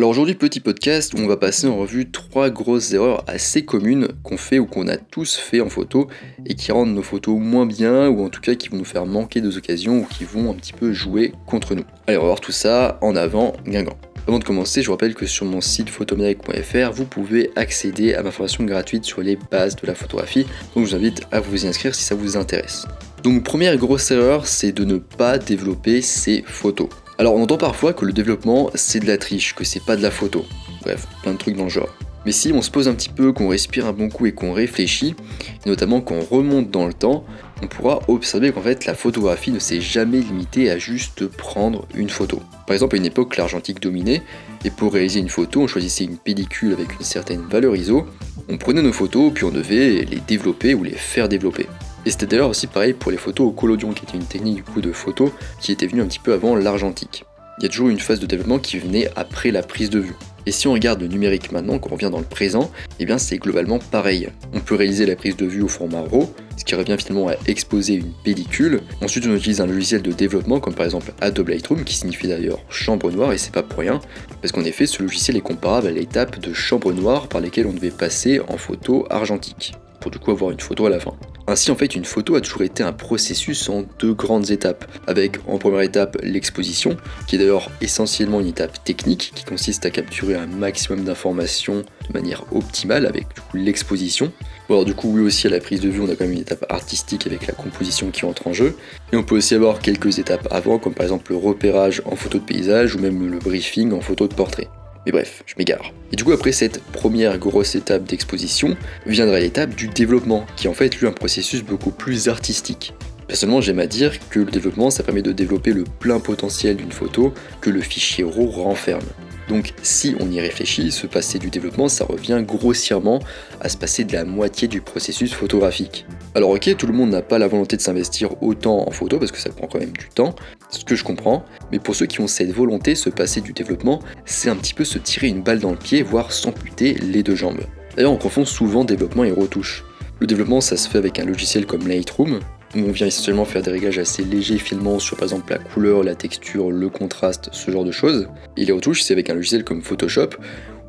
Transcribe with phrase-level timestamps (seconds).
[0.00, 4.06] Alors aujourd'hui, petit podcast où on va passer en revue trois grosses erreurs assez communes
[4.22, 6.06] qu'on fait ou qu'on a tous fait en photo
[6.46, 9.06] et qui rendent nos photos moins bien ou en tout cas qui vont nous faire
[9.06, 11.82] manquer des occasions ou qui vont un petit peu jouer contre nous.
[12.06, 13.98] Allez, on va voir tout ça en avant, Guingamp.
[14.28, 18.22] Avant de commencer, je vous rappelle que sur mon site photomaniac.fr, vous pouvez accéder à
[18.22, 20.46] ma formation gratuite sur les bases de la photographie.
[20.76, 22.86] Donc je vous invite à vous y inscrire si ça vous intéresse.
[23.24, 26.88] Donc première grosse erreur, c'est de ne pas développer ses photos.
[27.20, 30.02] Alors on entend parfois que le développement c'est de la triche, que c'est pas de
[30.02, 30.46] la photo.
[30.82, 31.92] Bref, plein de trucs dans le genre.
[32.24, 34.52] Mais si on se pose un petit peu, qu'on respire un bon coup et qu'on
[34.52, 35.16] réfléchit,
[35.64, 37.24] et notamment qu'on remonte dans le temps,
[37.60, 42.08] on pourra observer qu'en fait la photographie ne s'est jamais limitée à juste prendre une
[42.08, 42.40] photo.
[42.68, 44.22] Par exemple, à une époque, l'argentique dominait,
[44.64, 48.06] et pour réaliser une photo, on choisissait une pellicule avec une certaine valeur ISO,
[48.48, 51.66] on prenait nos photos, puis on devait les développer ou les faire développer.
[52.08, 54.62] Et c'était d'ailleurs aussi pareil pour les photos au collodion, qui était une technique du
[54.62, 55.30] coup de photo
[55.60, 57.26] qui était venue un petit peu avant l'argentique.
[57.58, 60.14] Il y a toujours une phase de développement qui venait après la prise de vue.
[60.46, 63.36] Et si on regarde le numérique maintenant, qu'on revient dans le présent, eh bien c'est
[63.36, 64.30] globalement pareil.
[64.54, 67.34] On peut réaliser la prise de vue au format RAW, ce qui revient finalement à
[67.46, 68.80] exposer une pellicule.
[69.02, 72.60] Ensuite on utilise un logiciel de développement comme par exemple Adobe Lightroom, qui signifie d'ailleurs
[72.70, 74.00] chambre noire, et c'est pas pour rien,
[74.40, 77.74] parce qu'en effet ce logiciel est comparable à l'étape de chambre noire par lesquelles on
[77.74, 81.14] devait passer en photo argentique pour du coup avoir une photo à la fin.
[81.46, 85.38] Ainsi en fait une photo a toujours été un processus en deux grandes étapes, avec
[85.46, 86.96] en première étape l'exposition,
[87.26, 92.12] qui est d'ailleurs essentiellement une étape technique qui consiste à capturer un maximum d'informations de
[92.12, 94.30] manière optimale avec l'exposition.
[94.68, 96.34] Ou alors du coup oui aussi à la prise de vue on a quand même
[96.34, 98.76] une étape artistique avec la composition qui entre en jeu.
[99.12, 102.38] Et on peut aussi avoir quelques étapes avant comme par exemple le repérage en photo
[102.38, 104.68] de paysage ou même le briefing en photo de portrait.
[105.08, 105.94] Mais bref, je m'égare.
[106.12, 110.74] Et du coup, après cette première grosse étape d'exposition, viendra l'étape du développement, qui en
[110.74, 112.92] fait lui un processus beaucoup plus artistique.
[113.26, 116.92] Personnellement, j'aime à dire que le développement, ça permet de développer le plein potentiel d'une
[116.92, 119.00] photo que le fichier RAW renferme.
[119.48, 123.18] Donc si on y réfléchit, se passer du développement, ça revient grossièrement
[123.60, 126.06] à se passer de la moitié du processus photographique.
[126.34, 129.32] Alors ok, tout le monde n'a pas la volonté de s'investir autant en photo parce
[129.32, 130.34] que ça prend quand même du temps,
[130.70, 134.00] ce que je comprends, mais pour ceux qui ont cette volonté, se passer du développement,
[134.26, 137.36] c'est un petit peu se tirer une balle dans le pied, voire s'amputer les deux
[137.36, 137.60] jambes.
[137.96, 139.84] D'ailleurs, on confond souvent développement et retouche.
[140.20, 142.40] Le développement, ça se fait avec un logiciel comme Lightroom,
[142.74, 146.14] on vient essentiellement faire des réglages assez légers, filmant sur par exemple la couleur, la
[146.14, 148.28] texture, le contraste, ce genre de choses.
[148.56, 150.30] Et les retouches, c'est avec un logiciel comme Photoshop,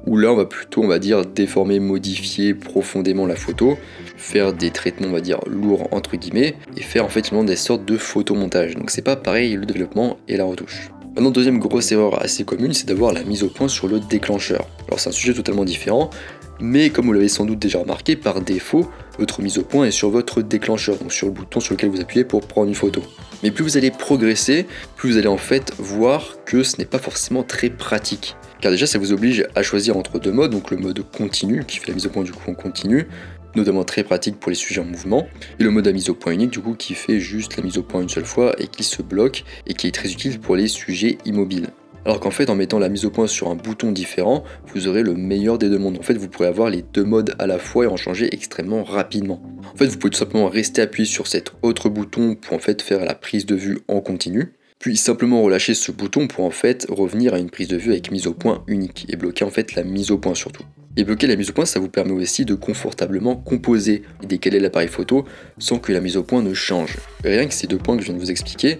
[0.05, 3.77] où là on va plutôt, on va dire, déformer, modifier profondément la photo,
[4.17, 7.85] faire des traitements, on va dire, lourds entre guillemets, et faire en fait des sortes
[7.85, 8.75] de photomontage.
[8.75, 10.89] Donc c'est pas pareil le développement et la retouche.
[11.15, 14.67] Maintenant, deuxième grosse erreur assez commune, c'est d'avoir la mise au point sur le déclencheur.
[14.87, 16.09] Alors c'est un sujet totalement différent,
[16.61, 19.91] mais comme vous l'avez sans doute déjà remarqué, par défaut, votre mise au point est
[19.91, 23.03] sur votre déclencheur, donc sur le bouton sur lequel vous appuyez pour prendre une photo.
[23.43, 24.65] Mais plus vous allez progresser,
[24.95, 28.35] plus vous allez en fait voir que ce n'est pas forcément très pratique.
[28.61, 31.77] Car déjà ça vous oblige à choisir entre deux modes, donc le mode continu qui
[31.79, 33.07] fait la mise au point du coup en continu,
[33.55, 35.27] notamment très pratique pour les sujets en mouvement,
[35.59, 37.77] et le mode à mise au point unique du coup qui fait juste la mise
[37.77, 40.55] au point une seule fois et qui se bloque et qui est très utile pour
[40.55, 41.67] les sujets immobiles.
[42.09, 44.43] Alors qu'en fait, en mettant la mise au point sur un bouton différent,
[44.73, 45.99] vous aurez le meilleur des deux mondes.
[45.99, 48.83] En fait, vous pourrez avoir les deux modes à la fois et en changer extrêmement
[48.83, 49.43] rapidement.
[49.71, 53.05] En fait, vous pouvez tout simplement rester appuyé sur cet autre bouton pour en faire
[53.05, 57.35] la prise de vue en continu, puis simplement relâcher ce bouton pour en fait revenir
[57.35, 59.83] à une prise de vue avec mise au point unique et bloquer en fait la
[59.83, 60.63] mise au point surtout.
[60.97, 64.59] Et bloquer la mise au point, ça vous permet aussi de confortablement composer et décaler
[64.59, 65.23] l'appareil photo
[65.57, 66.97] sans que la mise au point ne change.
[67.23, 68.79] Rien que ces deux points que je viens de vous expliquer,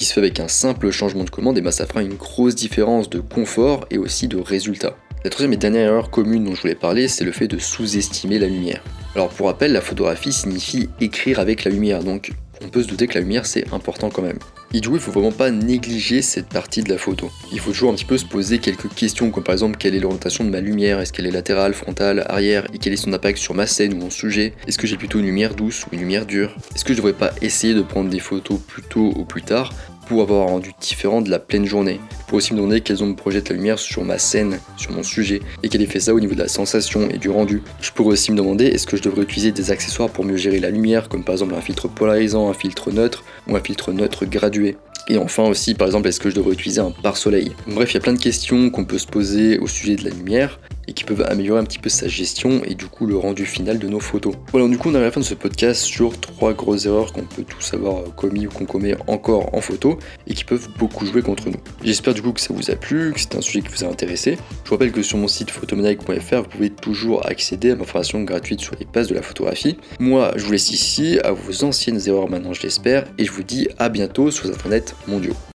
[0.00, 2.54] qui se fait avec un simple changement de commande, et ben ça fera une grosse
[2.54, 4.96] différence de confort et aussi de résultat.
[5.24, 8.38] La troisième et dernière erreur commune dont je voulais parler, c'est le fait de sous-estimer
[8.38, 8.82] la lumière.
[9.14, 12.32] Alors pour rappel, la photographie signifie écrire avec la lumière, donc
[12.64, 14.38] on peut se douter que la lumière c'est important quand même.
[14.72, 17.28] Et du coup, il faut vraiment pas négliger cette partie de la photo.
[17.52, 20.00] Il faut toujours un petit peu se poser quelques questions, comme par exemple quelle est
[20.00, 23.38] l'orientation de ma lumière, est-ce qu'elle est latérale, frontale, arrière, et quel est son impact
[23.38, 26.00] sur ma scène ou mon sujet, est-ce que j'ai plutôt une lumière douce ou une
[26.00, 29.24] lumière dure, est-ce que je devrais pas essayer de prendre des photos plus tôt ou
[29.24, 29.72] plus tard?
[30.10, 32.00] Pour avoir un rendu différent de la pleine journée.
[32.26, 35.40] Pour aussi me demander quelles ondes projette la lumière sur ma scène, sur mon sujet,
[35.62, 37.62] et quel effet ça au niveau de la sensation et du rendu.
[37.80, 40.58] Je pourrais aussi me demander est-ce que je devrais utiliser des accessoires pour mieux gérer
[40.58, 44.24] la lumière, comme par exemple un filtre polarisant, un filtre neutre ou un filtre neutre
[44.26, 44.76] gradué.
[45.08, 47.52] Et enfin aussi, par exemple, est-ce que je devrais utiliser un pare-soleil?
[47.68, 50.10] Bref, il y a plein de questions qu'on peut se poser au sujet de la
[50.10, 50.58] lumière
[50.90, 53.78] et qui peuvent améliorer un petit peu sa gestion et du coup le rendu final
[53.78, 54.34] de nos photos.
[54.50, 57.12] Voilà, du coup on arrive à la fin de ce podcast sur trois grosses erreurs
[57.12, 61.06] qu'on peut tous avoir commis ou qu'on commet encore en photo et qui peuvent beaucoup
[61.06, 61.60] jouer contre nous.
[61.84, 63.86] J'espère du coup que ça vous a plu, que c'est un sujet qui vous a
[63.86, 64.36] intéressé.
[64.64, 68.22] Je vous rappelle que sur mon site photomaniac.fr vous pouvez toujours accéder à ma formation
[68.22, 69.78] gratuite sur les bases de la photographie.
[70.00, 73.44] Moi je vous laisse ici à vos anciennes erreurs maintenant je l'espère et je vous
[73.44, 75.36] dis à bientôt sur les internets mondiaux.